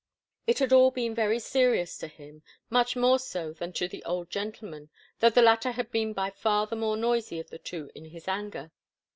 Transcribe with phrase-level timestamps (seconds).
[0.47, 4.31] It had all been very serious to him, much more so than to the old
[4.31, 4.89] gentleman,
[5.19, 8.27] though the latter had been by far the more noisy of the two in his
[8.27, 8.71] anger.